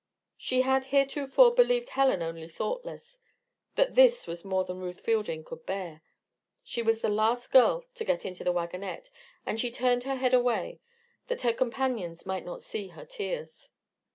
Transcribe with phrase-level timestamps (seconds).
[0.35, 3.19] She had heretofore believed Helen only thoughtless.
[3.75, 6.01] But this was more than Ruth Fielding could bear.
[6.63, 9.11] She was the last girl to get into the wagonette,
[9.45, 10.79] and she turned her head away,
[11.27, 13.69] that her companions might not see her tears.